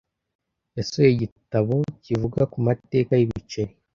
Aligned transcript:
yasohoye 0.77 1.11
igitabo 1.15 1.75
kivuga 2.03 2.41
ku 2.51 2.57
mateka 2.67 3.11
y'ibiceri. 3.15 3.73